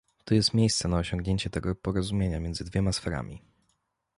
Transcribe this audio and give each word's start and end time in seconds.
Tu 0.25 0.35
jest 0.35 0.53
miejsce 0.53 0.87
na 0.87 0.97
osiągnięcie 0.97 1.49
tego 1.49 1.75
porozumienia 1.75 2.39
między 2.39 2.63
dwiema 2.63 2.91
sferami 2.91 3.41